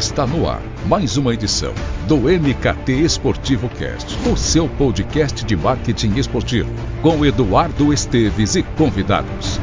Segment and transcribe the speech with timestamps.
[0.00, 1.74] Está no ar mais uma edição
[2.08, 6.72] do MKT Esportivo Cast, o seu podcast de marketing esportivo,
[7.02, 9.60] com Eduardo Esteves e convidados.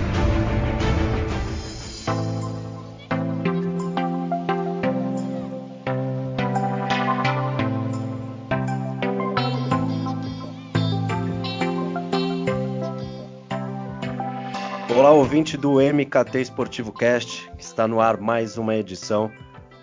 [14.96, 19.32] Olá, ouvinte do MKT Esportivo Cast, está no ar mais uma edição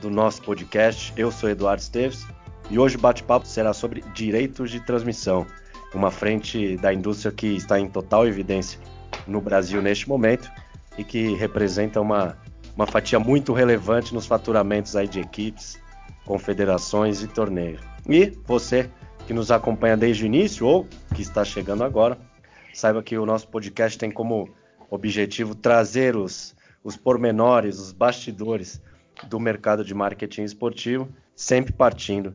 [0.05, 1.15] do nosso podcast.
[1.17, 2.27] Eu sou Eduardo Esteves
[2.71, 5.47] e hoje o bate-papo será sobre direitos de transmissão,
[5.95, 8.79] uma frente da indústria que está em total evidência
[9.27, 10.51] no Brasil neste momento
[10.99, 12.37] e que representa uma,
[12.77, 15.81] uma fatia muito relevante nos faturamentos aí de equipes,
[16.27, 17.81] confederações e torneios.
[18.07, 18.91] E você
[19.27, 22.19] que nos acompanha desde o início ou que está chegando agora,
[22.75, 24.51] saiba que o nosso podcast tem como
[24.91, 28.83] objetivo trazer os, os pormenores, os bastidores
[29.29, 32.35] do mercado de marketing esportivo, sempre partindo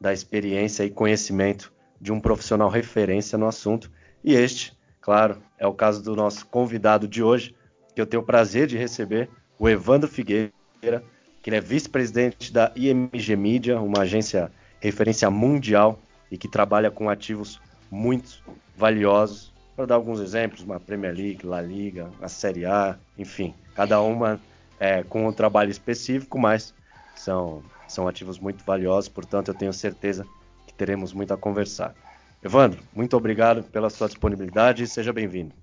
[0.00, 3.90] da experiência e conhecimento de um profissional referência no assunto.
[4.24, 7.54] E este, claro, é o caso do nosso convidado de hoje,
[7.94, 12.72] que eu tenho o prazer de receber, o Evandro Figueira, que ele é vice-presidente da
[12.74, 18.42] IMG Media, uma agência referência mundial e que trabalha com ativos muito
[18.76, 19.52] valiosos.
[19.76, 24.40] Para dar alguns exemplos, uma Premier League, La Liga, a Série A, enfim, cada uma
[24.80, 26.74] é, com um trabalho específico, mas
[27.14, 30.26] são, são ativos muito valiosos, portanto eu tenho certeza
[30.66, 31.94] que teremos muito a conversar.
[32.42, 35.54] Evandro, muito obrigado pela sua disponibilidade e seja bem-vindo.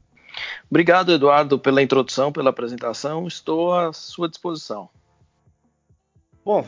[0.69, 3.27] Obrigado, Eduardo, pela introdução, pela apresentação.
[3.27, 4.87] Estou à sua disposição.
[6.45, 6.63] Bom,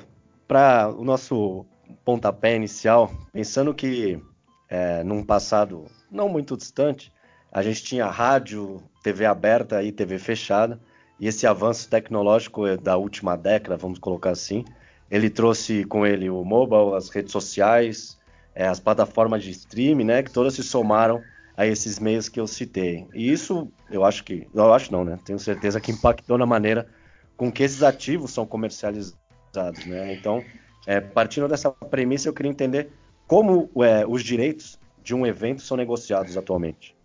[0.48, 1.64] para o nosso
[2.04, 4.20] pontapé inicial, pensando que
[4.68, 7.14] é, num passado não muito distante,
[7.52, 10.80] a gente tinha rádio, TV aberta e TV fechada,
[11.20, 14.64] e esse avanço tecnológico da última década, vamos colocar assim,
[15.12, 18.18] ele trouxe com ele o mobile, as redes sociais,
[18.56, 21.22] é, as plataformas de streaming, né, que todas se somaram
[21.58, 23.06] a esses meios que eu citei.
[23.14, 26.88] E isso, eu acho que, eu acho não, né, tenho certeza que impactou na maneira
[27.36, 30.14] com que esses ativos são comercializados, né.
[30.14, 30.44] Então,
[30.86, 32.90] é, partindo dessa premissa, eu queria entender
[33.28, 36.96] como é, os direitos de um evento são negociados atualmente.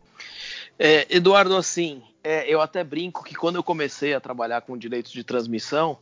[0.78, 5.12] É, Eduardo, assim, é, eu até brinco que quando eu comecei a trabalhar com direitos
[5.12, 5.98] de transmissão,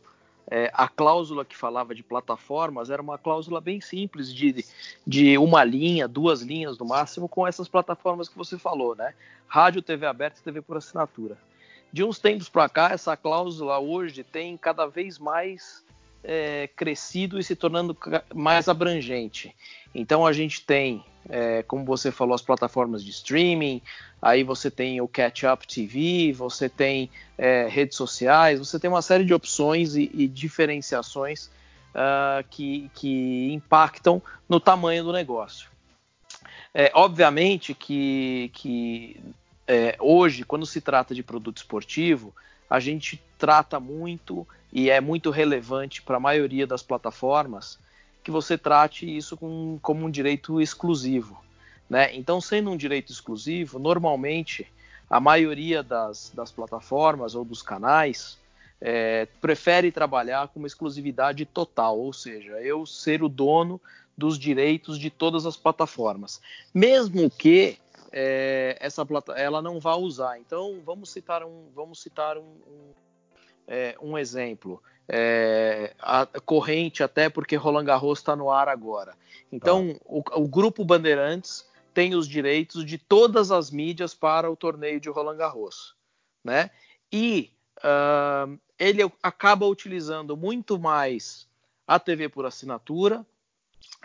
[0.49, 4.65] é, a cláusula que falava de plataformas era uma cláusula bem simples, de,
[5.05, 9.13] de uma linha, duas linhas no máximo, com essas plataformas que você falou, né?
[9.47, 11.37] Rádio, TV aberta e TV por assinatura.
[11.91, 15.82] De uns tempos para cá, essa cláusula hoje tem cada vez mais
[16.23, 17.95] é, crescido e se tornando
[18.33, 19.55] mais abrangente.
[19.93, 23.81] Então a gente tem, é, como você falou, as plataformas de streaming,
[24.21, 29.01] aí você tem o Catch Up TV, você tem é, redes sociais, você tem uma
[29.01, 31.49] série de opções e, e diferenciações
[31.93, 35.69] uh, que, que impactam no tamanho do negócio.
[36.73, 39.21] É, obviamente que, que
[39.67, 42.33] é, hoje, quando se trata de produto esportivo,
[42.73, 47.77] a gente trata muito e é muito relevante para a maioria das plataformas
[48.23, 51.39] que você trate isso com, como um direito exclusivo.
[51.87, 52.15] Né?
[52.15, 54.65] Então, sendo um direito exclusivo, normalmente
[55.07, 58.39] a maioria das, das plataformas ou dos canais
[58.81, 63.79] é, prefere trabalhar com uma exclusividade total, ou seja, eu ser o dono
[64.17, 66.41] dos direitos de todas as plataformas,
[66.73, 67.77] mesmo que
[68.13, 70.39] é, essa plata ela não vá usar.
[70.39, 72.91] Então, vamos citar um, vamos citar um, um,
[73.67, 79.17] é, um exemplo é, a, corrente, até porque Roland Garros está no ar agora.
[79.51, 79.99] Então, tá.
[80.05, 85.09] o, o, Grupo Bandeirantes tem os direitos de todas as mídias para o torneio de
[85.09, 85.95] Roland Garros,
[86.43, 86.69] né?
[87.11, 91.47] E uh, ele acaba utilizando muito mais
[91.87, 93.25] a TV por assinatura,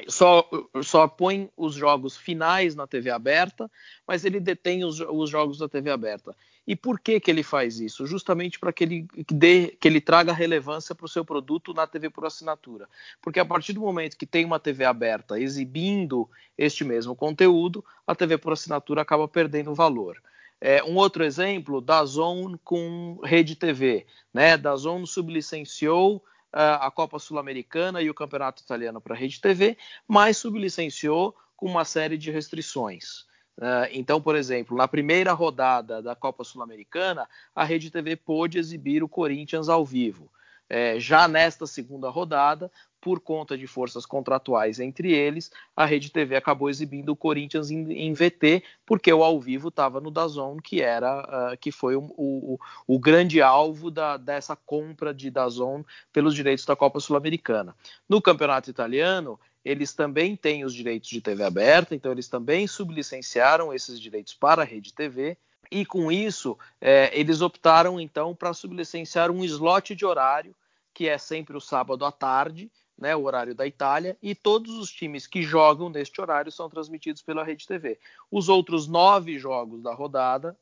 [0.06, 0.48] só,
[0.82, 3.70] só põe os jogos finais na TV aberta,
[4.06, 6.36] mas ele detém os, os jogos da TV aberta.
[6.66, 8.06] E por que, que ele faz isso?
[8.06, 12.10] Justamente para que ele, dê, que ele traga relevância para o seu produto na TV
[12.10, 12.86] por assinatura.
[13.22, 16.28] Porque a partir do momento que tem uma TV aberta exibindo
[16.58, 20.22] este mesmo conteúdo, a TV por assinatura acaba perdendo valor.
[20.60, 24.06] É, um outro exemplo, da Zone com Rede TV.
[24.32, 24.56] Né?
[24.58, 26.22] Da Zone sublicenciou
[26.52, 31.84] a Copa Sul-Americana e o Campeonato Italiano para a Rede TV, mas sublicenciou com uma
[31.84, 33.26] série de restrições.
[33.58, 39.02] Uh, então, por exemplo, na primeira rodada da Copa Sul-Americana, a Rede TV pôde exibir
[39.02, 40.30] o Corinthians ao vivo.
[40.68, 42.70] É, já nesta segunda rodada,
[43.00, 47.92] por conta de forças contratuais entre eles, a Rede TV acabou exibindo o Corinthians em,
[47.92, 52.12] em VT, porque o ao vivo estava no Dazon, que era uh, que foi o,
[52.16, 57.74] o, o grande alvo da, dessa compra de Dazon pelos direitos da Copa Sul-Americana.
[58.08, 63.72] No campeonato italiano, eles também têm os direitos de TV aberta, então eles também sublicenciaram
[63.72, 65.36] esses direitos para a Rede TV.
[65.70, 70.54] E com isso, é, eles optaram então para sublicenciar um slot de horário,
[70.94, 74.90] que é sempre o sábado à tarde, né, o horário da Itália, e todos os
[74.90, 77.98] times que jogam neste horário são transmitidos pela Rede TV.
[78.30, 80.56] Os outros nove jogos da rodada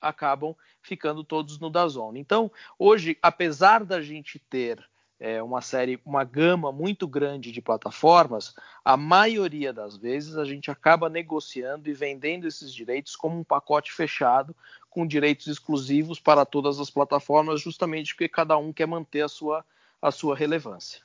[0.00, 2.14] acabam ficando todos no Dazon.
[2.16, 4.82] Então, hoje, apesar da gente ter
[5.20, 10.70] é, uma série, uma gama muito grande de plataformas, a maioria das vezes a gente
[10.70, 14.56] acaba negociando e vendendo esses direitos como um pacote fechado,
[14.88, 19.64] com direitos exclusivos para todas as plataformas, justamente porque cada um quer manter a sua,
[20.00, 21.02] a sua relevância.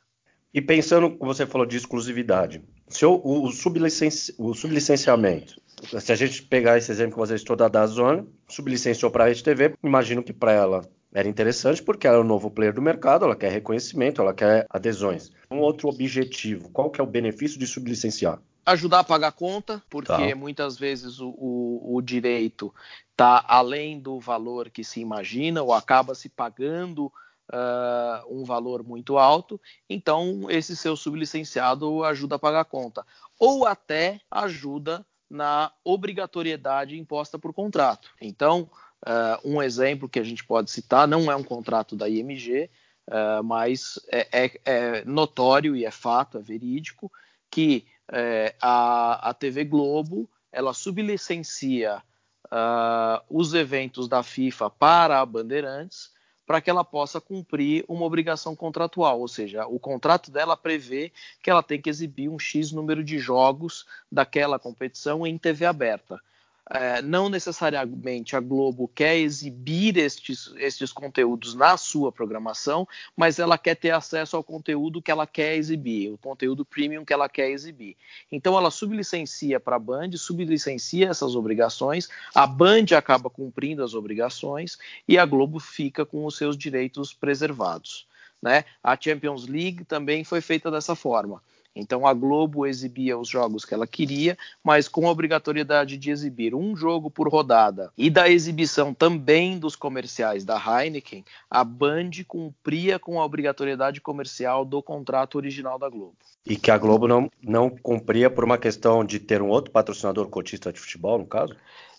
[0.54, 5.60] E pensando, você falou, de exclusividade, se o, o, sublicenci, o sublicenciamento,
[6.00, 9.76] se a gente pegar esse exemplo que você citou da Dazone, sublicenciou para a TV,
[9.84, 13.38] imagino que para ela era interessante porque ela é o novo player do mercado, ela
[13.38, 15.32] quer reconhecimento, ela quer adesões.
[15.50, 18.42] Um outro objetivo, qual que é o benefício de sublicenciar?
[18.66, 20.36] Ajudar a pagar a conta, porque tá.
[20.36, 22.74] muitas vezes o, o, o direito
[23.12, 29.18] está além do valor que se imagina ou acaba se pagando uh, um valor muito
[29.18, 33.06] alto, então esse seu sublicenciado ajuda a pagar a conta.
[33.40, 38.10] Ou até ajuda na obrigatoriedade imposta por contrato.
[38.22, 38.70] Então,
[39.06, 42.70] uh, um exemplo que a gente pode citar não é um contrato da IMG,
[43.08, 47.12] uh, mas é, é, é, notório e é fato, é verídico,
[47.50, 52.04] que é, a, a TV Globo ela sublicencia
[52.46, 56.14] uh, os eventos da FIFA para a Bandeirantes
[56.46, 61.12] para que ela possa cumprir uma obrigação contratual, ou seja, o contrato dela prevê
[61.42, 66.22] que ela tem que exibir um X número de jogos daquela competição em TV aberta
[66.70, 73.58] é, não necessariamente a Globo quer exibir estes, estes conteúdos na sua programação, mas ela
[73.58, 77.52] quer ter acesso ao conteúdo que ela quer exibir, o conteúdo premium que ela quer
[77.52, 77.96] exibir.
[78.32, 84.78] Então ela sublicencia para a Band, sublicencia essas obrigações, a Band acaba cumprindo as obrigações
[85.08, 88.08] e a Globo fica com os seus direitos preservados.
[88.42, 88.66] Né?
[88.84, 91.42] A Champions League também foi feita dessa forma.
[91.76, 96.56] Então a Globo exibia os jogos que ela queria, mas com a obrigatoriedade de exibir
[96.56, 102.98] um jogo por rodada e da exibição também dos comerciais da Heineken, a Band cumpria
[102.98, 106.16] com a obrigatoriedade comercial do contrato original da Globo.
[106.46, 110.30] E que a Globo não, não cumpria por uma questão de ter um outro patrocinador
[110.30, 111.56] cotista de futebol, no caso?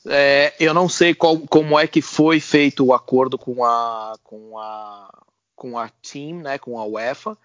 [0.09, 4.57] É, eu não sei qual, como é que foi feito o acordo com a, com
[4.59, 5.11] a,
[5.55, 7.37] com a Team, né, com a UEFA,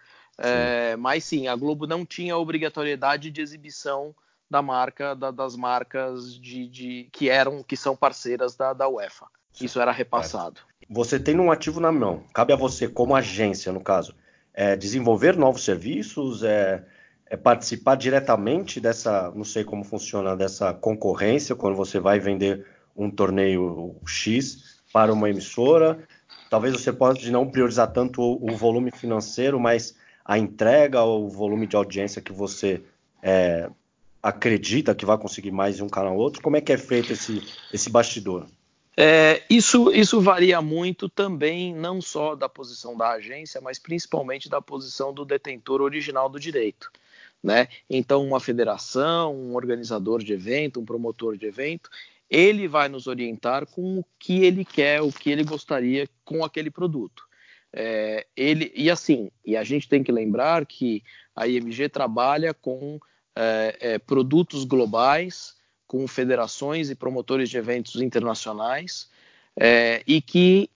[0.43, 4.15] é, mas sim, a Globo não tinha obrigatoriedade de exibição
[4.49, 9.27] da marca, da, das marcas de, de, que eram, que são parceiras da, da UEFA.
[9.53, 9.65] Sim.
[9.65, 10.59] Isso era repassado.
[10.89, 12.23] Você tem um ativo na mão.
[12.33, 14.13] Cabe a você, como agência, no caso,
[14.53, 16.83] é, desenvolver novos serviços, é,
[17.27, 22.65] é participar diretamente dessa, não sei como funciona, dessa concorrência quando você vai vender
[22.95, 26.05] um torneio X para uma emissora.
[26.49, 31.67] Talvez você possa não priorizar tanto o, o volume financeiro, mas a entrega, o volume
[31.67, 32.81] de audiência que você
[33.21, 33.69] é,
[34.21, 36.41] acredita que vai conseguir mais de um canal ou outro?
[36.41, 37.41] Como é que é feito esse,
[37.73, 38.45] esse bastidor?
[38.95, 44.61] É, isso, isso varia muito também, não só da posição da agência, mas principalmente da
[44.61, 46.91] posição do detentor original do direito.
[47.41, 47.67] Né?
[47.89, 51.89] Então, uma federação, um organizador de evento, um promotor de evento,
[52.29, 56.69] ele vai nos orientar com o que ele quer, o que ele gostaria com aquele
[56.69, 57.27] produto.
[57.73, 61.03] É, ele e assim, e a gente tem que lembrar que
[61.35, 62.99] a IMG trabalha com
[63.35, 65.55] é, é, produtos globais,
[65.87, 69.09] com federações e promotores de eventos internacionais,
[69.57, 70.69] é, e que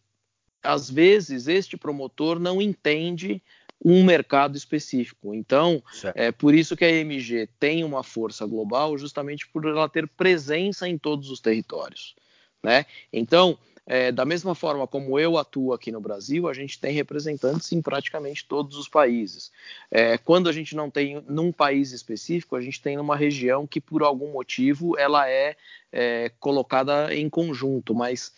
[0.64, 3.42] às vezes este promotor não entende
[3.84, 5.34] um mercado específico.
[5.34, 6.18] Então, certo.
[6.18, 10.88] é por isso que a IMG tem uma força global, justamente por ela ter presença
[10.88, 12.16] em todos os territórios.
[12.64, 12.86] Né?
[13.14, 13.58] Então,
[13.88, 17.82] é, da mesma forma como eu atuo aqui no Brasil, a gente tem representantes em
[17.82, 19.52] praticamente todos os países.
[19.92, 23.80] É, quando a gente não tem num país específico, a gente tem numa região que
[23.80, 25.56] por algum motivo ela é,
[25.92, 28.34] é colocada em conjunto, mas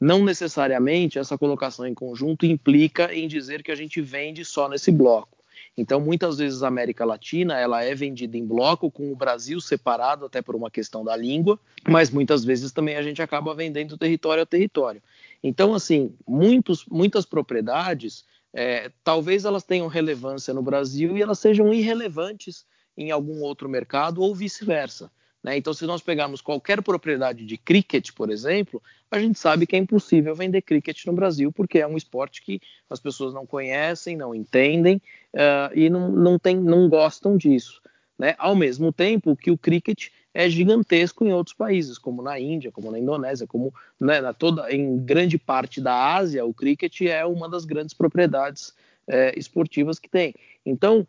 [0.00, 4.90] não necessariamente essa colocação em conjunto implica em dizer que a gente vende só nesse
[4.90, 5.35] bloco.
[5.76, 10.24] Então, muitas vezes a América Latina ela é vendida em bloco, com o Brasil separado
[10.24, 14.42] até por uma questão da língua, mas muitas vezes também a gente acaba vendendo território
[14.42, 15.02] a território.
[15.42, 18.24] Então, assim, muitos, muitas propriedades
[18.56, 22.64] é, talvez elas tenham relevância no Brasil e elas sejam irrelevantes
[22.96, 25.10] em algum outro mercado ou vice-versa.
[25.46, 25.56] Né?
[25.56, 29.78] Então, se nós pegarmos qualquer propriedade de cricket, por exemplo, a gente sabe que é
[29.78, 32.60] impossível vender cricket no Brasil, porque é um esporte que
[32.90, 35.00] as pessoas não conhecem, não entendem
[35.32, 37.80] uh, e não, não, tem, não gostam disso.
[38.18, 38.34] Né?
[38.38, 42.90] Ao mesmo tempo que o cricket é gigantesco em outros países, como na Índia, como
[42.90, 47.48] na Indonésia, como né, na toda, em grande parte da Ásia, o cricket é uma
[47.48, 48.74] das grandes propriedades
[49.06, 50.34] é, esportivas que tem.
[50.64, 51.06] Então,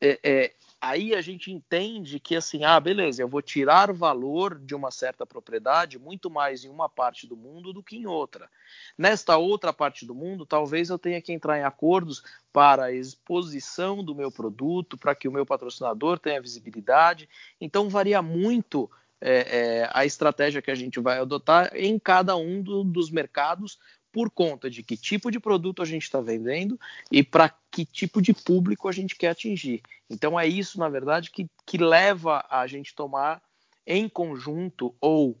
[0.00, 4.74] é, é, aí a gente entende que assim, ah, beleza, eu vou tirar valor de
[4.74, 8.48] uma certa propriedade muito mais em uma parte do mundo do que em outra.
[8.96, 14.02] Nesta outra parte do mundo, talvez eu tenha que entrar em acordos para a exposição
[14.02, 17.28] do meu produto, para que o meu patrocinador tenha visibilidade.
[17.60, 18.90] Então varia muito
[19.20, 19.38] é,
[19.80, 23.78] é, a estratégia que a gente vai adotar em cada um do, dos mercados
[24.16, 26.80] por conta de que tipo de produto a gente está vendendo
[27.12, 29.82] e para que tipo de público a gente quer atingir.
[30.08, 33.42] Então é isso, na verdade, que, que leva a gente tomar
[33.86, 35.38] em conjunto ou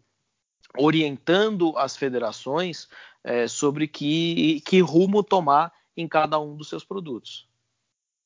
[0.76, 2.86] orientando as federações
[3.24, 7.48] é, sobre que, que rumo tomar em cada um dos seus produtos.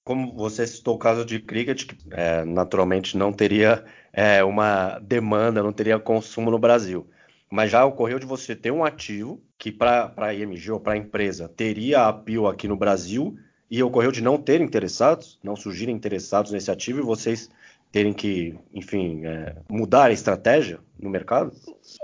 [0.02, 5.62] Como você citou o caso de cricket, que é, naturalmente não teria é, uma demanda,
[5.62, 7.08] não teria consumo no Brasil.
[7.50, 10.96] Mas já ocorreu de você ter um ativo que para a IMG ou para a
[10.96, 13.36] empresa teria apio aqui no Brasil
[13.68, 17.50] e ocorreu de não ter interessados, não surgirem interessados nesse ativo e vocês
[17.90, 21.52] terem que, enfim, é, mudar a estratégia no mercado?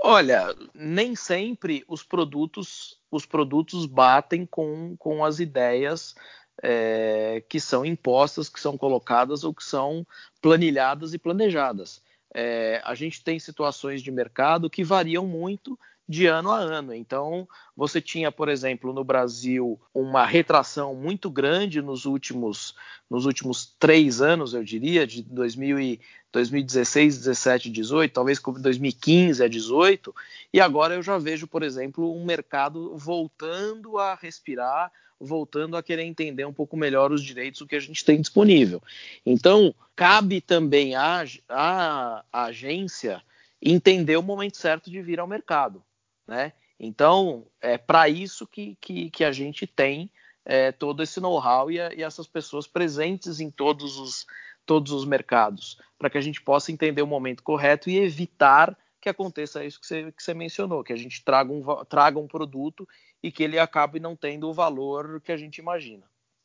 [0.03, 6.13] Olha, nem sempre os produtos os produtos batem com, com as ideias
[6.61, 10.05] é, que são impostas, que são colocadas ou que são
[10.41, 12.01] planilhadas e planejadas
[12.33, 16.93] é, a gente tem situações de mercado que variam muito de ano a ano.
[16.93, 22.75] Então, você tinha, por exemplo, no Brasil, uma retração muito grande nos últimos,
[23.09, 25.99] nos últimos três anos, eu diria, de 2000 e
[26.31, 30.15] 2016, 17, 18, talvez 2015 a 18,
[30.53, 36.03] e agora eu já vejo, por exemplo, um mercado voltando a respirar, voltando a querer
[36.03, 38.81] entender um pouco melhor os direitos o que a gente tem disponível.
[39.25, 43.21] Então, cabe também à, à, à agência
[43.61, 45.83] entender o momento certo de vir ao mercado,
[46.27, 46.53] né?
[46.79, 50.11] Então, é para isso que, que, que, a gente tem
[50.45, 54.27] é, todo esse know-how e, e, essas pessoas presentes em todos os,
[54.63, 59.09] todos os mercados, para que a gente possa entender o momento correto e evitar que
[59.09, 62.87] aconteça isso que você, que você mencionou, que a gente traga um, traga um produto
[63.21, 66.03] e que ele acabe não tendo o valor que a gente imagina.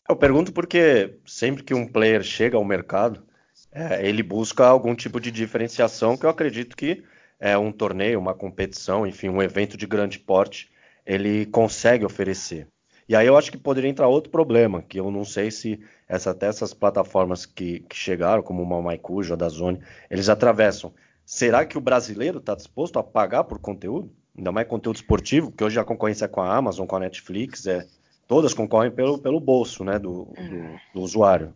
[0.09, 3.25] Eu pergunto porque sempre que um player chega ao mercado,
[3.71, 7.05] é, ele busca algum tipo de diferenciação que eu acredito que
[7.38, 10.71] é um torneio, uma competição, enfim, um evento de grande porte,
[11.05, 12.69] ele consegue oferecer.
[13.09, 16.31] E aí eu acho que poderia entrar outro problema, que eu não sei se essa,
[16.31, 20.95] até essas plataformas que, que chegaram, como uma MyCujo, a da Zone, eles atravessam.
[21.25, 24.14] Será que o brasileiro está disposto a pagar por conteúdo?
[24.36, 27.66] Ainda mais conteúdo esportivo, porque hoje a concorrência é com a Amazon, com a Netflix,
[27.66, 27.86] é,
[28.26, 31.54] todas concorrem pelo, pelo bolso né, do, do, do usuário.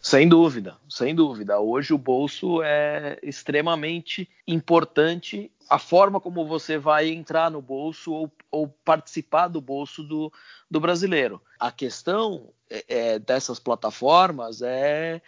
[0.00, 1.58] Sem dúvida, sem dúvida.
[1.58, 5.50] Hoje o bolso é extremamente importante.
[5.68, 10.32] A forma como você vai entrar no bolso ou, ou participar do bolso do,
[10.70, 11.42] do brasileiro.
[11.58, 15.20] A questão é, é, dessas plataformas é,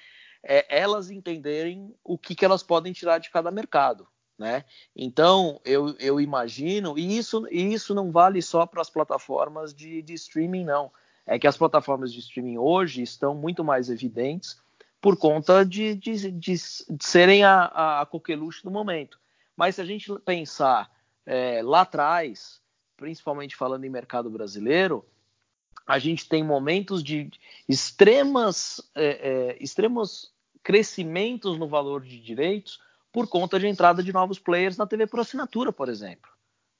[0.43, 4.07] é, elas entenderem o que, que elas podem tirar de cada mercado.
[4.39, 4.65] Né?
[4.95, 10.03] Então, eu, eu imagino, e isso, e isso não vale só para as plataformas de,
[10.03, 10.93] de streaming, não.
[11.27, 14.61] É que as plataformas de streaming hoje estão muito mais evidentes
[15.01, 16.57] por conta de, de, de,
[16.91, 19.19] de serem a, a coqueluche do momento.
[19.57, 20.91] Mas se a gente pensar
[21.25, 22.61] é, lá atrás,
[22.97, 25.05] principalmente falando em mercado brasileiro,
[25.87, 27.31] a gente tem momentos de
[27.69, 32.81] extremas, é, é, extremos crescimentos no valor de direitos
[33.17, 36.31] por conta de entrada de novos players na TV por assinatura, por exemplo.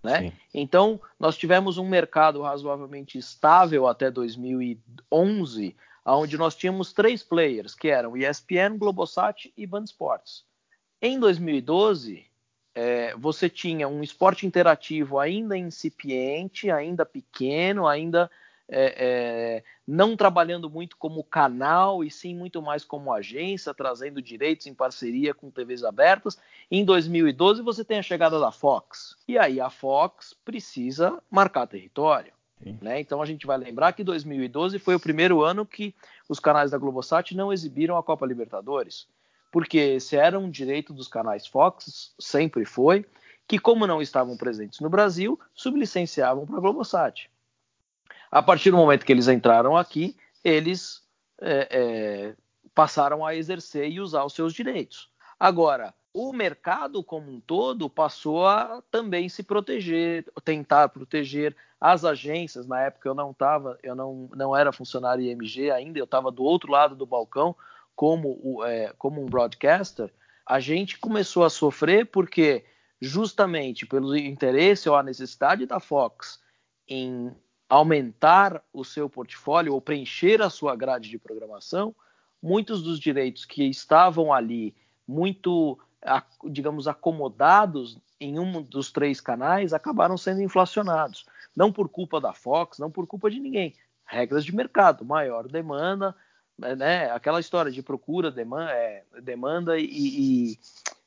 [0.05, 0.35] Né?
[0.53, 5.75] Então, nós tivemos um mercado razoavelmente estável até 2011,
[6.05, 10.45] onde nós tínhamos três players, que eram ESPN, Globosat e Band Sports.
[11.01, 12.27] Em 2012,
[12.75, 18.31] é, você tinha um esporte interativo ainda incipiente, ainda pequeno, ainda
[18.69, 24.67] é, é, não trabalhando muito como canal e sim muito mais como agência, trazendo direitos
[24.67, 26.39] em parceria com TVs abertas.
[26.71, 32.33] Em 2012 você tem a chegada da Fox e aí a Fox precisa marcar território.
[32.81, 33.01] Né?
[33.01, 35.95] Então a gente vai lembrar que 2012 foi o primeiro ano que
[36.29, 39.07] os canais da Globosat não exibiram a Copa Libertadores,
[39.53, 43.05] porque esse era um direito dos canais Fox, sempre foi,
[43.47, 47.31] que como não estavam presentes no Brasil, sublicenciavam para a Globosat.
[48.37, 50.15] A partir do momento que eles entraram aqui,
[50.45, 51.03] eles
[51.41, 52.37] é, é,
[52.75, 55.09] passaram a exercer e usar os seus direitos.
[55.41, 62.67] Agora, o mercado como um todo passou a também se proteger, tentar proteger as agências.
[62.67, 66.45] Na época eu não estava, eu não, não era funcionário IMG ainda, eu estava do
[66.45, 67.57] outro lado do balcão
[67.95, 70.13] como, é, como um broadcaster.
[70.45, 72.67] A gente começou a sofrer porque
[73.01, 76.39] justamente pelo interesse ou a necessidade da Fox
[76.87, 77.35] em
[77.69, 81.95] aumentar o seu portfólio ou preencher a sua grade de programação,
[82.43, 84.75] muitos dos direitos que estavam ali
[85.07, 85.79] muito
[86.45, 91.27] digamos, acomodados em um dos três canais acabaram sendo inflacionados.
[91.55, 93.75] Não por culpa da Fox, não por culpa de ninguém.
[94.05, 96.15] Regras de mercado, maior demanda,
[96.59, 97.11] né?
[97.11, 100.59] aquela história de procura, demanda, é, demanda e, e,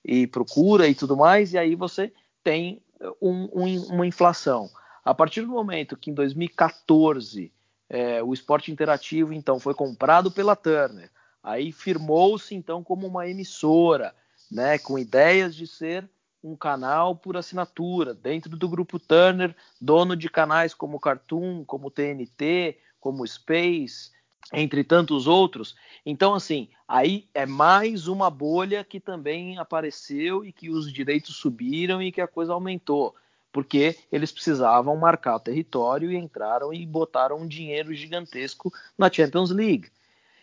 [0.04, 2.12] e, procura e tudo mais, e aí você
[2.44, 2.82] tem
[3.22, 4.70] um, um, uma inflação.
[5.04, 7.52] A partir do momento que em 2014
[7.90, 11.10] é, o esporte interativo então foi comprado pela Turner,
[11.42, 14.14] aí firmou-se então como uma emissora,
[14.52, 16.10] né, com ideias de ser
[16.44, 22.78] um canal por assinatura, dentro do grupo Turner, dono de canais como Cartoon, como TNT,
[23.00, 24.12] como Space,
[24.54, 25.76] entre tantos outros.
[26.06, 32.02] Então, assim, aí é mais uma bolha que também apareceu e que os direitos subiram
[32.02, 33.16] e que a coisa aumentou,
[33.52, 39.50] porque eles precisavam marcar o território e entraram e botaram um dinheiro gigantesco na Champions
[39.52, 39.90] League.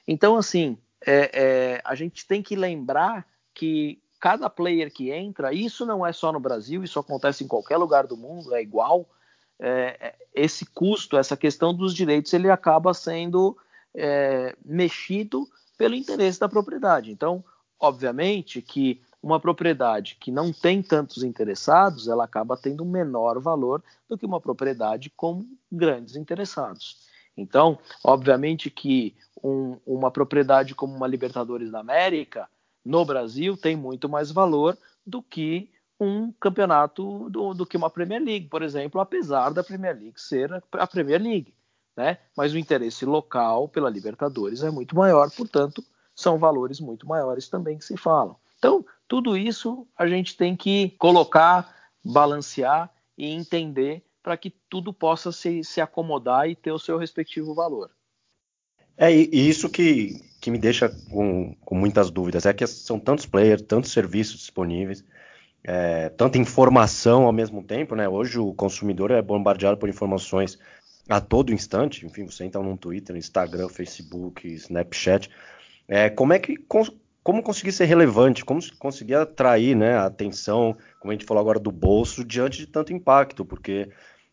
[0.07, 5.87] Então, assim, é, é, a gente tem que lembrar que cada player que entra, isso
[5.87, 9.09] não é só no Brasil, isso acontece em qualquer lugar do mundo, é igual.
[9.59, 13.57] É, é, esse custo, essa questão dos direitos, ele acaba sendo
[13.95, 15.49] é, mexido
[15.79, 17.11] pelo interesse da propriedade.
[17.11, 17.45] Então,
[17.79, 23.83] obviamente que uma propriedade que não tem tantos interessados, ela acaba tendo um menor valor
[24.09, 27.05] do que uma propriedade com grandes interessados.
[27.37, 32.49] Então, obviamente que um, uma propriedade como uma Libertadores da América,
[32.85, 38.23] no Brasil tem muito mais valor do que um campeonato do, do, que uma Premier
[38.23, 41.55] League, por exemplo, apesar da Premier League ser a Premier League,
[41.97, 42.19] né?
[42.37, 45.83] Mas o interesse local pela Libertadores é muito maior, portanto,
[46.15, 48.37] são valores muito maiores também que se falam.
[48.59, 55.31] Então, tudo isso a gente tem que colocar, balancear e entender para que tudo possa
[55.31, 57.91] se, se acomodar e ter o seu respectivo valor.
[58.97, 62.47] É isso que, que me deixa com, com muitas dúvidas.
[62.47, 65.05] É que são tantos players, tantos serviços disponíveis,
[65.63, 68.09] é, tanta informação ao mesmo tempo, né?
[68.09, 70.59] Hoje o consumidor é bombardeado por informações
[71.09, 72.07] a todo instante.
[72.07, 75.31] Enfim, você entra no Twitter, Instagram, Facebook, Snapchat.
[75.87, 76.57] É, como é que
[77.27, 81.59] como conseguir ser relevante, como conseguir atrair né, a atenção, como a gente falou agora
[81.59, 83.89] do bolso, diante de tanto impacto, porque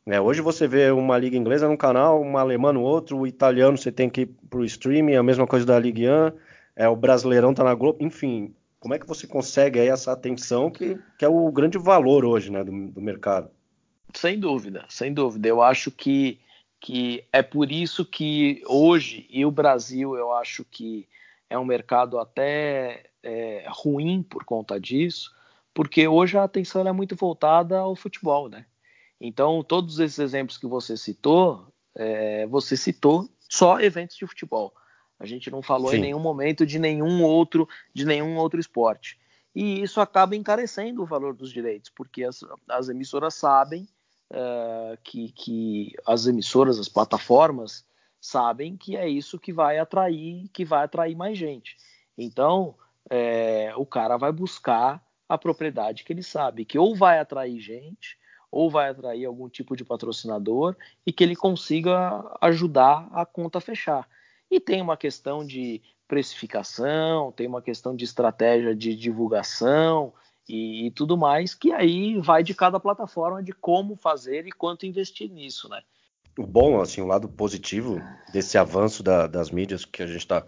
[0.05, 3.79] é, hoje você vê uma liga inglesa num canal, uma alemã no outro, o italiano
[3.79, 6.31] você tem que ir pro streaming, a mesma coisa da Ligue 1,
[6.75, 8.53] é, o brasileirão tá na Globo, enfim.
[8.79, 12.51] Como é que você consegue aí essa atenção que, que é o grande valor hoje
[12.51, 13.49] né, do, do mercado?
[14.13, 15.47] Sem dúvida, sem dúvida.
[15.47, 16.39] Eu acho que,
[16.79, 21.07] que é por isso que hoje, e o Brasil, eu acho que
[21.53, 25.31] é um mercado até é, ruim por conta disso,
[25.71, 28.65] porque hoje a atenção é muito voltada ao futebol, né?
[29.21, 34.73] Então, todos esses exemplos que você citou, é, você citou só eventos de futebol.
[35.19, 35.97] A gente não falou Sim.
[35.97, 39.19] em nenhum momento de nenhum outro, de nenhum outro esporte.
[39.53, 43.87] E isso acaba encarecendo o valor dos direitos, porque as, as emissoras sabem
[44.31, 47.85] uh, que, que as emissoras, as plataformas
[48.23, 51.75] sabem que é isso que vai atrair, que vai atrair mais gente.
[52.17, 52.73] Então,
[53.09, 58.17] é, o cara vai buscar a propriedade que ele sabe que ou vai atrair gente
[58.49, 60.73] ou vai atrair algum tipo de patrocinador
[61.05, 64.07] e que ele consiga ajudar a conta a fechar.
[64.49, 70.13] E tem uma questão de precificação, tem uma questão de estratégia de divulgação
[70.47, 74.85] e, e, tudo mais, que aí vai de cada plataforma de como fazer e quanto
[74.85, 75.81] investir nisso, né?
[76.37, 80.43] O bom, assim, o lado positivo desse avanço da, das mídias que a gente está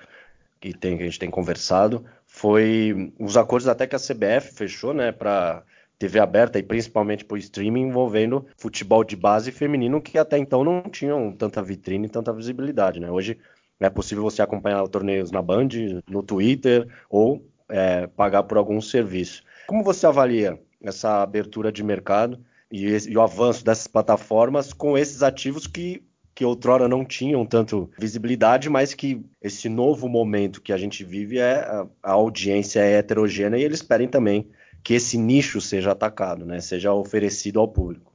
[0.60, 4.93] que tem que a gente tem conversado foi os acordos até que a CBF fechou,
[4.93, 5.63] né, para
[5.98, 10.82] TV aberta e principalmente por streaming envolvendo futebol de base feminino que até então não
[10.84, 13.10] tinham tanta vitrine e tanta visibilidade, né?
[13.10, 13.38] Hoje
[13.80, 15.69] é possível você acompanhar torneios na Band,
[16.10, 19.43] no Twitter ou é, pagar por algum serviço.
[19.67, 22.39] Como você avalia essa abertura de mercado
[22.76, 26.04] e, esse, e o avanço dessas plataformas com esses ativos que
[26.36, 31.38] que outrora não tinham tanto visibilidade, mas que esse novo momento que a gente vive
[31.38, 34.52] é a, a audiência é heterogênea e eles esperem também
[34.84, 36.60] que esse nicho seja atacado, né?
[36.60, 38.14] Seja oferecido ao público.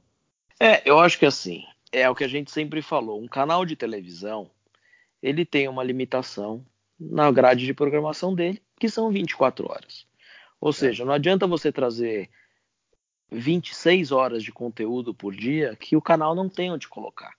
[0.59, 3.75] É, eu acho que assim, é o que a gente sempre falou, um canal de
[3.75, 4.51] televisão,
[5.21, 6.63] ele tem uma limitação
[6.99, 10.05] na grade de programação dele, que são 24 horas.
[10.61, 10.73] Ou é.
[10.73, 12.29] seja, não adianta você trazer
[13.31, 17.33] 26 horas de conteúdo por dia que o canal não tem onde colocar.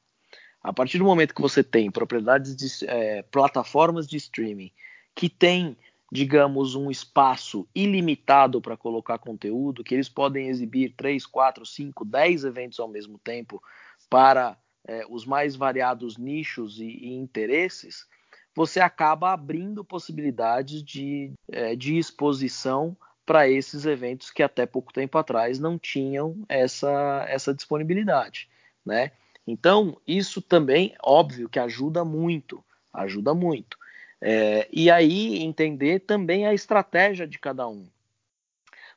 [0.62, 4.70] A partir do momento que você tem propriedades de é, plataformas de streaming
[5.14, 5.76] que tem,
[6.10, 12.44] digamos, um espaço ilimitado para colocar conteúdo, que eles podem exibir 3, 4, 5, 10
[12.44, 13.62] eventos ao mesmo tempo
[14.08, 18.06] para é, os mais variados nichos e, e, interesses,
[18.54, 25.16] você acaba abrindo possibilidades de, é, de exposição para esses eventos que até pouco tempo
[25.16, 28.48] atrás não tinham essa, essa disponibilidade,
[28.84, 29.12] né?
[29.46, 33.76] Então, isso também, óbvio, que ajuda muito, ajuda muito.
[34.20, 37.88] É, e aí, entender também a estratégia de cada um.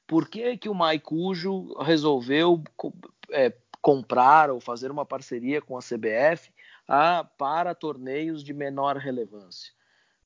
[0.06, 2.64] Por que, que o Maicujo resolveu
[3.32, 6.52] é, comprar ou fazer uma parceria com a CBF
[6.88, 9.74] a, para torneios de menor relevância?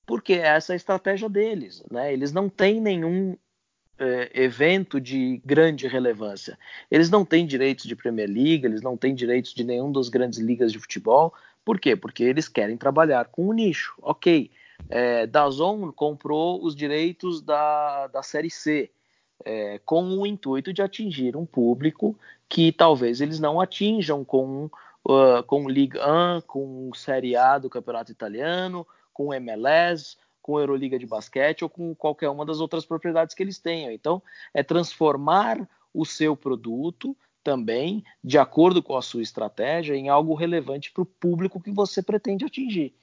[0.06, 1.82] Porque essa é a estratégia deles.
[1.90, 2.12] Né?
[2.12, 3.38] Eles não têm nenhum
[4.00, 6.58] é, evento de grande relevância.
[6.90, 10.40] Eles não têm direitos de Premier League, eles não têm direitos de nenhum das grandes
[10.40, 11.34] ligas de futebol.
[11.66, 11.96] Por quê?
[11.96, 13.94] Porque eles querem trabalhar com o nicho.
[14.02, 14.50] Ok,
[14.90, 18.90] é, Dazon comprou os direitos da, da Série C,
[19.46, 24.66] é, com o intuito de atingir um público que talvez eles não atinjam com,
[25.06, 30.18] uh, com Ligue 1, com Série A do Campeonato Italiano, com MLS,
[30.50, 33.92] com a Euroliga de basquete ou com qualquer uma das outras propriedades que eles tenham.
[33.92, 34.20] Então,
[34.52, 40.92] é transformar o seu produto também, de acordo com a sua estratégia, em algo relevante
[40.92, 42.96] para o público que você pretende atingir.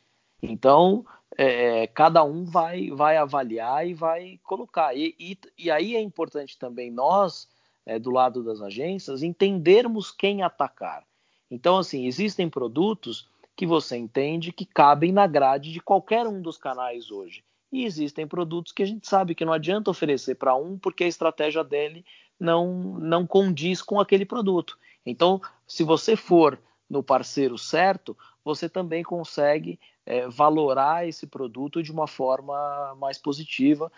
[0.42, 1.06] Então,
[1.38, 4.92] é, cada um vai, vai avaliar e vai colocar.
[4.96, 7.48] E, e, e aí é importante também nós,
[7.86, 11.04] é, do lado das agências, entendermos quem atacar.
[11.48, 16.58] Então, assim, existem produtos que você entende que cabem na grade de qualquer um dos
[16.58, 17.42] canais hoje.
[17.72, 21.08] E existem produtos que a gente sabe que não adianta oferecer para um porque a
[21.08, 22.04] estratégia dele
[22.38, 24.78] não, não condiz com aquele produto.
[25.04, 31.90] Então, se você for no parceiro certo, você também consegue é, valorar esse produto de
[31.90, 33.90] uma forma mais positiva,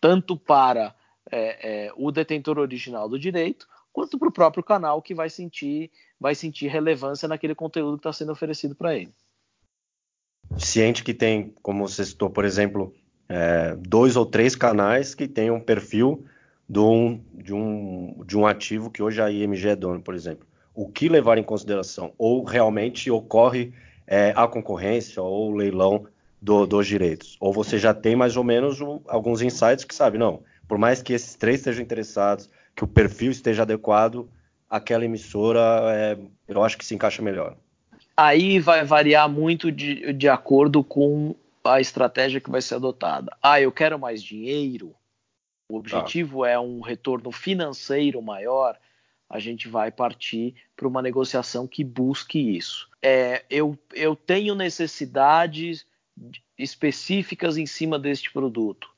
[0.00, 0.94] tanto para
[1.30, 5.90] é, é, o detentor original do direito, quanto para o próprio canal que vai sentir,
[6.20, 9.12] vai sentir relevância naquele conteúdo que está sendo oferecido para ele.
[10.58, 12.94] Ciente que tem, como você citou, por exemplo,
[13.28, 16.24] é, dois ou três canais que têm um perfil
[16.68, 20.46] de um, de, um, de um ativo que hoje a IMG é dono, por exemplo.
[20.74, 22.12] O que levar em consideração?
[22.18, 23.72] Ou realmente ocorre
[24.06, 26.06] é, a concorrência ou o leilão
[26.40, 27.36] do, dos direitos?
[27.40, 31.12] Ou você já tem mais ou menos alguns insights que sabe, não, por mais que
[31.12, 34.28] esses três estejam interessados, que o perfil esteja adequado,
[34.68, 35.60] aquela emissora
[35.94, 37.56] é, eu acho que se encaixa melhor.
[38.16, 43.36] Aí vai variar muito de, de acordo com a estratégia que vai ser adotada.
[43.42, 44.94] Ah, eu quero mais dinheiro.
[45.68, 46.50] O objetivo ah.
[46.50, 48.78] é um retorno financeiro maior.
[49.28, 52.88] A gente vai partir para uma negociação que busque isso.
[53.02, 55.84] É, eu, eu tenho necessidades
[56.56, 58.88] específicas em cima deste produto.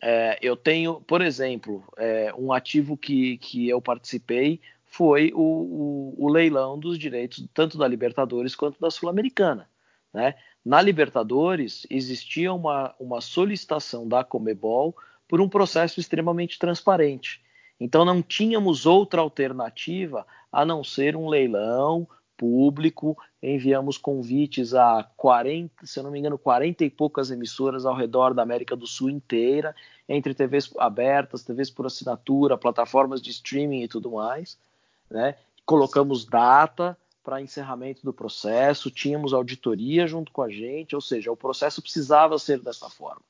[0.00, 4.60] É, eu tenho, por exemplo, é, um ativo que, que eu participei
[4.98, 9.70] foi o, o, o, leilão dos direitos tanto da Libertadores quanto da Sul-Americana.
[10.12, 10.34] Né?
[10.64, 14.96] Na Libertadores existia uma, uma solicitação da Comebol
[15.28, 17.40] por um processo extremamente transparente.
[17.78, 25.86] Então não tínhamos outra alternativa a não ser um leilão público, enviamos convites a 40,
[25.86, 29.76] se não me engano, 40 e poucas emissoras ao redor da América do Sul inteira,
[30.08, 34.58] entre TVs abertas, TVs por assinatura, plataformas de streaming e tudo mais,
[35.10, 35.36] né?
[35.64, 41.36] Colocamos data para encerramento do processo, tínhamos auditoria junto com a gente, ou seja, o
[41.36, 43.20] processo precisava ser dessa forma.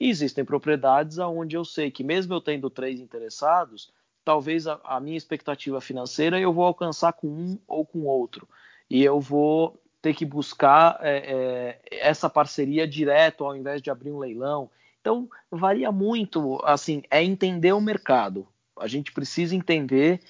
[0.00, 3.92] E existem propriedades aonde eu sei que mesmo eu tendo três interessados,
[4.24, 8.48] talvez a, a, minha expectativa financeira eu vou alcançar com um ou com outro.
[8.88, 14.10] E eu vou ter que buscar é, é, essa parceria direto ao invés de abrir
[14.10, 14.70] um leilão.
[15.00, 18.46] Então, varia muito, assim, é entender o mercado.
[18.78, 20.20] A gente precisa entender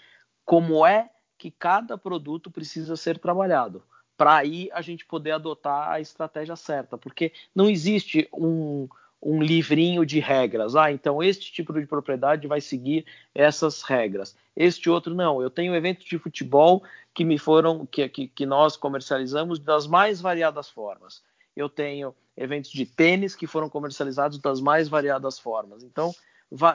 [0.45, 3.83] como é que cada produto precisa ser trabalhado
[4.17, 8.89] para aí a gente poder adotar a estratégia certa, porque não existe um,
[9.21, 10.77] um livrinho de regras.
[10.77, 13.05] Ah, então este tipo de propriedade vai seguir
[13.35, 14.37] essas regras.
[14.55, 15.43] Este outro não.
[15.43, 20.21] Eu tenho eventos de futebol que me foram que, que, que nós comercializamos das mais
[20.21, 21.23] variadas formas.
[21.57, 25.83] Eu tenho eventos de tênis que foram comercializados das mais variadas formas.
[25.83, 26.13] Então,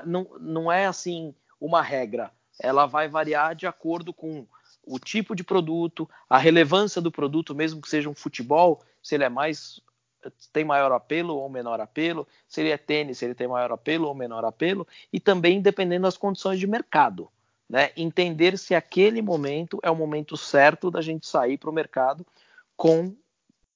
[0.06, 2.32] não, não é assim uma regra.
[2.60, 4.46] Ela vai variar de acordo com
[4.84, 9.24] o tipo de produto, a relevância do produto, mesmo que seja um futebol, se ele
[9.24, 9.82] é mais
[10.52, 14.08] tem maior apelo ou menor apelo, se ele é tênis, se ele tem maior apelo
[14.08, 17.30] ou menor apelo, e também dependendo das condições de mercado.
[17.70, 17.92] Né?
[17.96, 22.26] Entender se aquele momento é o momento certo da gente sair para o mercado
[22.76, 23.16] com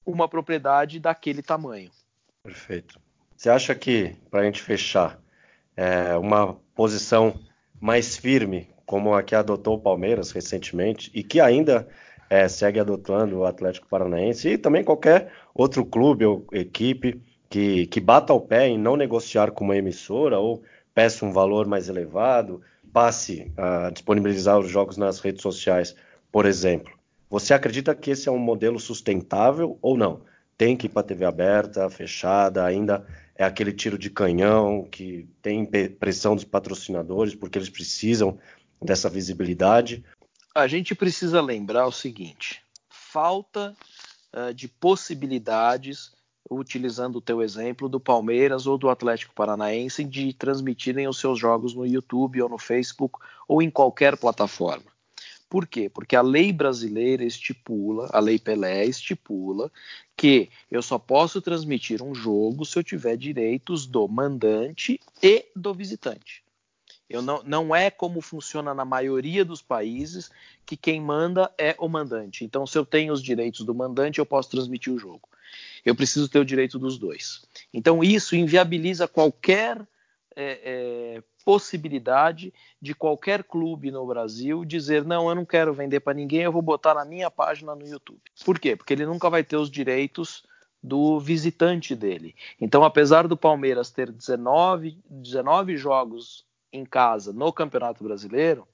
[0.04, 1.90] uma propriedade daquele tamanho.
[2.42, 3.00] Perfeito.
[3.36, 5.18] Você acha que, para a gente fechar,
[5.76, 7.40] é uma posição
[7.80, 11.86] mais firme, como a que adotou o Palmeiras recentemente, e que ainda
[12.28, 18.00] é, segue adotando o Atlético Paranaense, e também qualquer outro clube ou equipe que, que
[18.00, 20.62] bata o pé em não negociar com uma emissora ou
[20.94, 22.60] peça um valor mais elevado,
[22.92, 25.94] passe a disponibilizar os jogos nas redes sociais,
[26.30, 26.92] por exemplo.
[27.28, 30.22] Você acredita que esse é um modelo sustentável ou não?
[30.56, 33.04] Tem que ir para a TV aberta, fechada, ainda
[33.36, 38.38] é aquele tiro de canhão que tem pressão dos patrocinadores porque eles precisam
[38.80, 40.04] dessa visibilidade.
[40.54, 43.76] A gente precisa lembrar o seguinte: falta
[44.32, 46.12] uh, de possibilidades,
[46.50, 51.74] utilizando o teu exemplo do Palmeiras ou do Atlético Paranaense, de transmitirem os seus jogos
[51.74, 54.94] no YouTube ou no Facebook ou em qualquer plataforma.
[55.48, 55.88] Por quê?
[55.88, 59.70] Porque a lei brasileira estipula, a lei Pelé estipula,
[60.16, 65.72] que eu só posso transmitir um jogo se eu tiver direitos do mandante e do
[65.72, 66.43] visitante.
[67.08, 70.30] Eu não, não é como funciona na maioria dos países,
[70.64, 72.44] que quem manda é o mandante.
[72.44, 75.28] Então, se eu tenho os direitos do mandante, eu posso transmitir o jogo.
[75.84, 77.44] Eu preciso ter o direito dos dois.
[77.72, 79.86] Então, isso inviabiliza qualquer
[80.34, 80.60] é,
[81.16, 86.42] é, possibilidade de qualquer clube no Brasil dizer: não, eu não quero vender para ninguém,
[86.42, 88.20] eu vou botar na minha página no YouTube.
[88.44, 88.74] Por quê?
[88.74, 90.42] Porque ele nunca vai ter os direitos
[90.82, 92.34] do visitante dele.
[92.60, 98.66] Então, apesar do Palmeiras ter 19, 19 jogos em casa no Campeonato Brasileiro,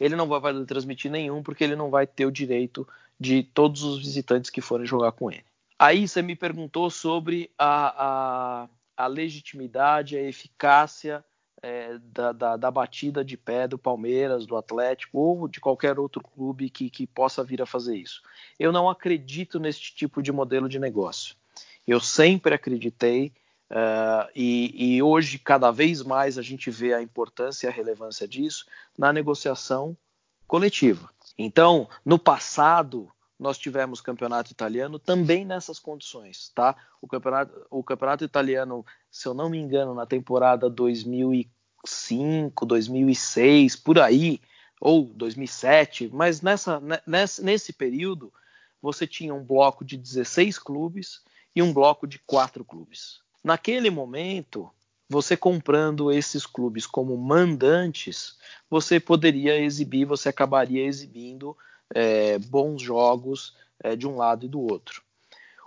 [0.00, 2.86] ele não vai poder transmitir nenhum porque ele não vai ter o direito
[3.18, 5.44] de todos os visitantes que forem jogar com ele.
[5.78, 11.24] Aí você me perguntou sobre a, a a legitimidade, a eficácia
[11.62, 16.22] é, da, da, da, batida de pé do Palmeiras, do Atlético ou de qualquer outro
[16.22, 18.22] clube que, que possa vir a fazer isso.
[18.58, 21.34] Eu não acredito nesse tipo de modelo de negócio.
[21.86, 23.32] Eu sempre acreditei
[23.70, 28.26] uh, e, e hoje cada vez mais a gente vê a importância e a relevância
[28.26, 29.96] disso na negociação
[30.46, 31.10] coletiva.
[31.36, 36.76] Então, no passado, nós tivemos campeonato italiano também nessas condições, tá?
[37.00, 43.98] O campeonato, o campeonato italiano, se eu não me engano, na temporada 2005, 2006, por
[43.98, 44.40] aí,
[44.80, 48.32] ou 2007, mas nessa, nessa, nesse período
[48.82, 51.22] você tinha um bloco de 16 clubes
[51.56, 53.23] e um bloco de quatro clubes.
[53.44, 54.70] Naquele momento,
[55.06, 58.38] você comprando esses clubes como mandantes,
[58.70, 61.54] você poderia exibir, você acabaria exibindo
[61.94, 65.02] é, bons jogos é, de um lado e do outro.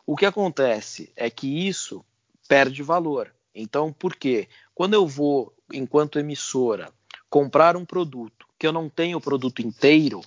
[0.08, 2.04] O que acontece é que isso
[2.48, 3.32] perde valor.
[3.54, 4.48] Então, por quê?
[4.74, 6.92] Quando eu vou, enquanto emissora,
[7.30, 10.22] comprar um produto que eu não tenho o produto inteiro,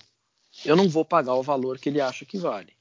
[0.63, 2.73] eu não vou pagar o valor que ele acha que vale.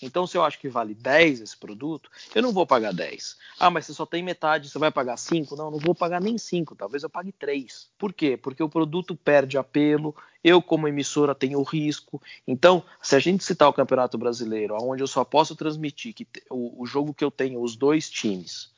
[0.00, 3.36] Então, se eu acho que vale 10 esse produto, eu não vou pagar 10.
[3.58, 5.56] Ah, mas você só tem metade, você vai pagar 5?
[5.56, 7.88] Não, não vou pagar nem 5, talvez eu pague 3.
[7.98, 8.36] Por quê?
[8.36, 12.22] Porque o produto perde apelo, eu, como emissora, tenho risco.
[12.46, 16.82] Então, se a gente citar o Campeonato Brasileiro, onde eu só posso transmitir que o,
[16.82, 18.70] o jogo que eu tenho, os dois times,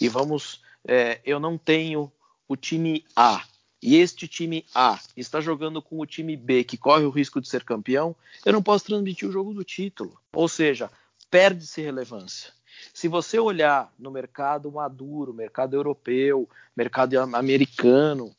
[0.00, 2.10] e vamos, é, eu não tenho
[2.48, 3.44] o time A
[3.82, 7.48] e este time A está jogando com o time B, que corre o risco de
[7.48, 8.14] ser campeão,
[8.44, 10.16] eu não posso transmitir o jogo do título.
[10.32, 10.88] Ou seja,
[11.28, 12.52] perde-se relevância.
[12.94, 18.34] Se você olhar no mercado maduro, mercado europeu, mercado americano,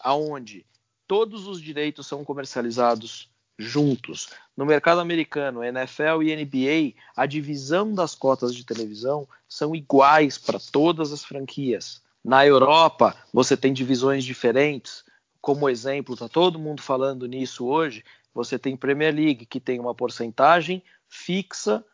[0.00, 0.64] aonde
[1.06, 4.30] todos os direitos são comercializados juntos.
[4.56, 10.58] No mercado americano, NFL e NBA, a divisão das cotas de televisão são iguais para
[10.58, 12.02] todas as franquias.
[12.26, 15.04] Na Europa, você tem divisões diferentes.
[15.40, 18.04] Como exemplo, está todo mundo falando nisso hoje.
[18.34, 21.84] Você tem Premier League, que tem uma porcentagem fixa,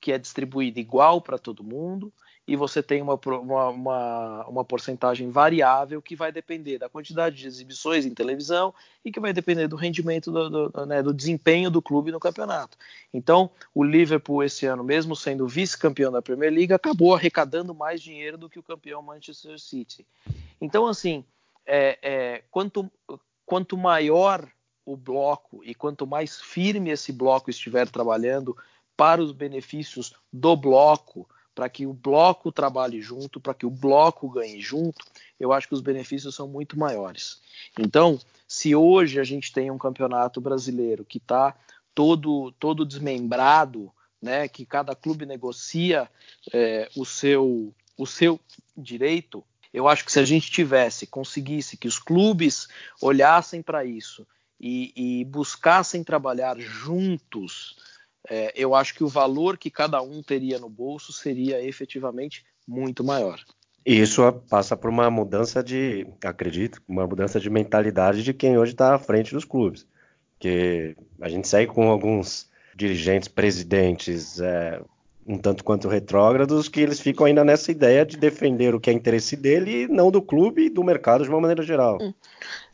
[0.00, 2.14] que é distribuída igual para todo mundo,
[2.46, 8.04] e você tem uma, uma, uma, porcentagem variável que vai depender da quantidade de exibições
[8.04, 8.74] em televisão
[9.04, 12.76] e que vai depender do rendimento, do, do, né, do desempenho do clube no campeonato.
[13.14, 18.36] Então, o Liverpool esse ano, mesmo sendo vice-campeão da Premier League, acabou arrecadando mais dinheiro
[18.36, 20.04] do que o campeão Manchester City.
[20.60, 21.24] Então, assim,
[21.64, 22.90] é, é, quanto,
[23.46, 24.48] quanto maior
[24.84, 28.56] o bloco e quanto mais firme esse bloco estiver trabalhando
[28.96, 31.28] para os benefícios do bloco,
[31.60, 35.04] para que o bloco trabalhe junto, para que o bloco ganhe junto,
[35.38, 37.38] eu acho que os benefícios são muito maiores.
[37.78, 38.18] Então,
[38.48, 41.54] se hoje a gente tem um campeonato brasileiro que está
[41.94, 43.92] todo, todo desmembrado
[44.22, 46.10] né, que cada clube negocia
[46.50, 48.40] é, o, seu, o seu
[48.74, 52.68] direito, eu acho que se a gente tivesse, conseguisse que os clubes
[53.02, 54.26] olhassem para isso
[54.58, 57.76] e, e, buscassem trabalhar juntos,
[58.28, 63.02] é, eu acho que o valor que cada um teria no bolso seria efetivamente muito
[63.02, 63.40] maior.
[63.84, 68.72] E isso passa por uma mudança de, acredito, uma mudança de mentalidade de quem hoje
[68.72, 69.86] está à frente dos clubes.
[70.34, 74.80] Porque a gente segue com alguns dirigentes, presidentes, é,
[75.26, 78.92] um tanto quanto retrógrados, que eles ficam ainda nessa ideia de defender o que é
[78.92, 81.98] interesse dele e não do clube e do mercado de uma maneira geral.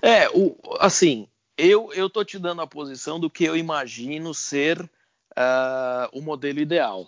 [0.02, 4.88] É, o, assim, eu, eu tô te dando a posição do que eu imagino ser
[5.36, 7.06] uh, o modelo ideal.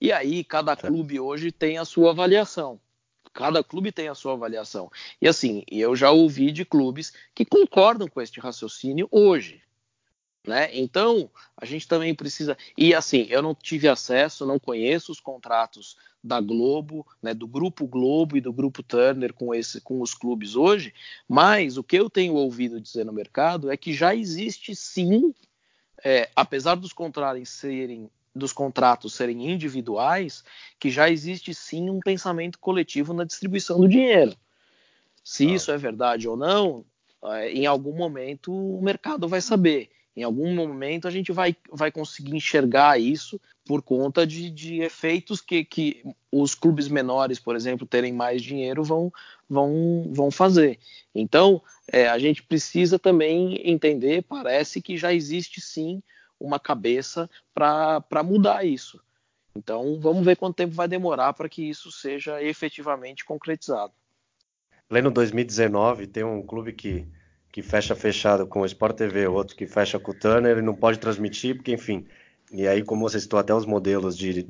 [0.00, 2.80] E aí, cada clube hoje tem a sua avaliação.
[3.32, 4.90] Cada clube tem a sua avaliação.
[5.20, 9.62] E assim, eu já ouvi de clubes que concordam com este raciocínio hoje.
[10.46, 10.76] Né?
[10.76, 12.58] Então, a gente também precisa.
[12.76, 17.86] E assim, eu não tive acesso, não conheço os contratos da Globo, né, do Grupo
[17.86, 20.94] Globo e do Grupo Turner com, esse, com os clubes hoje,
[21.28, 25.34] mas o que eu tenho ouvido dizer no mercado é que já existe sim,
[26.04, 30.42] é, apesar dos contratos serem dos contratos serem individuais,
[30.80, 34.34] que já existe sim um pensamento coletivo na distribuição do dinheiro.
[35.22, 35.54] Se ah.
[35.54, 36.82] isso é verdade ou não,
[37.24, 39.90] é, em algum momento o mercado vai saber.
[40.14, 45.40] Em algum momento a gente vai, vai conseguir enxergar isso por conta de, de efeitos
[45.40, 49.12] que, que os clubes menores, por exemplo, terem mais dinheiro vão,
[49.48, 50.78] vão, vão fazer.
[51.14, 56.02] Então, é, a gente precisa também entender, parece que já existe sim
[56.38, 59.00] uma cabeça para mudar isso.
[59.54, 63.92] Então, vamos ver quanto tempo vai demorar para que isso seja efetivamente concretizado.
[64.88, 67.06] Pleno 2019, tem um clube que
[67.52, 70.74] que fecha fechado com o Sport TV, outro que fecha com o Turner e não
[70.74, 72.06] pode transmitir, porque enfim.
[72.50, 74.46] E aí, como você citou até os modelos de,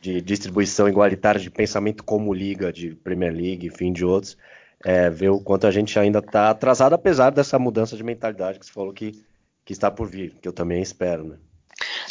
[0.00, 4.36] de distribuição igualitária de pensamento como liga, de Premier League, enfim, de outros,
[4.84, 8.66] é, ver o quanto a gente ainda está atrasado, apesar dessa mudança de mentalidade que
[8.66, 9.24] você falou que,
[9.64, 11.36] que está por vir, que eu também espero, né?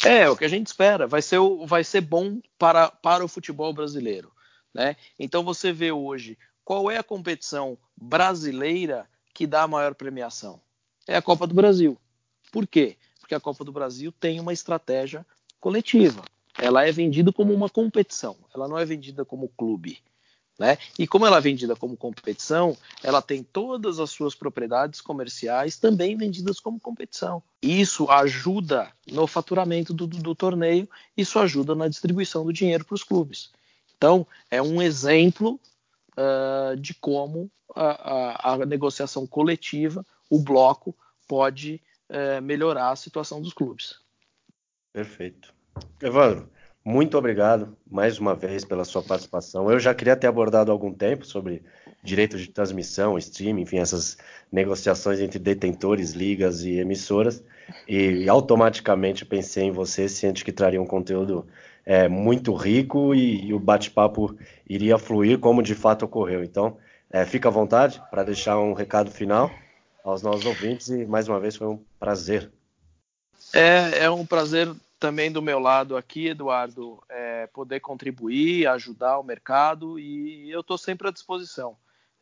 [0.04, 3.72] É, o que a gente espera, vai ser, vai ser bom para, para o futebol
[3.72, 4.30] brasileiro.
[4.74, 4.96] Né?
[5.18, 10.60] Então você vê hoje qual é a competição brasileira que dá a maior premiação?
[11.06, 11.98] É a Copa do Brasil.
[12.52, 12.96] Por quê?
[13.18, 15.26] Porque a Copa do Brasil tem uma estratégia
[15.60, 16.22] coletiva.
[16.56, 19.98] Ela é vendida como uma competição, ela não é vendida como clube.
[20.56, 20.78] Né?
[20.96, 26.16] E como ela é vendida como competição, ela tem todas as suas propriedades comerciais também
[26.16, 27.42] vendidas como competição.
[27.60, 32.94] Isso ajuda no faturamento do, do, do torneio, isso ajuda na distribuição do dinheiro para
[32.94, 33.50] os clubes.
[33.96, 35.58] Então, é um exemplo
[36.16, 40.96] uh, de como a, a, a, negociação coletiva, o bloco,
[41.26, 43.98] pode uh, melhorar a situação dos clubes.
[44.92, 45.52] Perfeito.
[46.00, 46.48] Evandro,
[46.84, 49.70] muito obrigado mais uma vez pela sua participação.
[49.70, 51.62] Eu já queria ter abordado algum tempo sobre
[52.02, 54.18] direitos de transmissão, streaming, enfim, essas
[54.52, 57.42] negociações entre detentores, ligas e emissoras,
[57.88, 61.46] e automaticamente pensei em você, ciente que traria um conteúdo
[61.84, 64.36] é, muito rico e, e o bate-papo
[64.68, 66.42] iria fluir como de fato ocorreu.
[66.42, 66.78] Então,
[67.10, 69.50] é, fica à vontade para deixar um recado final
[70.02, 72.50] aos nossos ouvintes e mais uma vez foi um prazer.
[73.52, 79.22] É, é um prazer também do meu lado aqui, Eduardo, é, poder contribuir, ajudar o
[79.22, 81.76] mercado e eu estou sempre à disposição.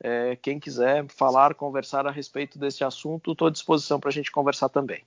[0.04, 4.32] É, quem quiser falar, conversar a respeito desse assunto, estou à disposição para a gente
[4.32, 5.04] conversar também.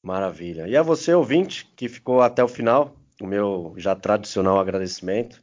[0.00, 0.68] Maravilha.
[0.68, 5.42] E a você, ouvinte, que ficou até o final, o meu já tradicional agradecimento.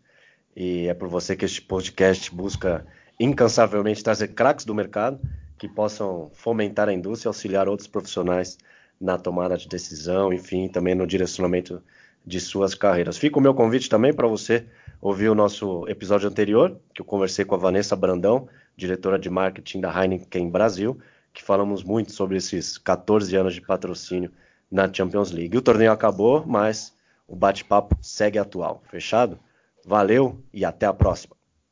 [0.55, 2.85] E é por você que este podcast busca
[3.19, 5.19] incansavelmente trazer craques do mercado
[5.57, 8.57] que possam fomentar a indústria e auxiliar outros profissionais
[8.99, 11.81] na tomada de decisão, enfim, também no direcionamento
[12.25, 13.17] de suas carreiras.
[13.17, 14.65] Fica o meu convite também para você
[15.01, 19.81] ouvir o nosso episódio anterior, que eu conversei com a Vanessa Brandão, diretora de marketing
[19.81, 20.97] da Heineken Brasil,
[21.33, 24.31] que falamos muito sobre esses 14 anos de patrocínio
[24.71, 25.57] na Champions League.
[25.57, 26.92] O torneio acabou, mas
[27.27, 28.81] o bate-papo segue atual.
[28.89, 29.39] Fechado?
[29.85, 31.35] Valeu e até a próxima.